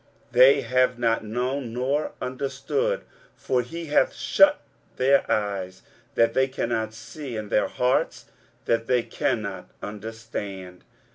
[0.31, 3.03] 23:044:018 They have not known nor understood:
[3.35, 4.59] for he hath shut
[4.95, 5.83] their eyes,
[6.15, 8.25] that they cannot see; and their hearts,
[8.65, 10.83] that they cannot understand.